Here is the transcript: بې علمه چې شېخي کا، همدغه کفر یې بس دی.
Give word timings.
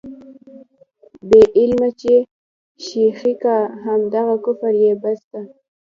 بې 1.29 1.41
علمه 1.57 1.89
چې 2.01 2.13
شېخي 2.85 3.33
کا، 3.43 3.57
همدغه 3.83 4.35
کفر 4.45 4.73
یې 4.83 4.93
بس 5.01 5.19
دی. 5.31 5.43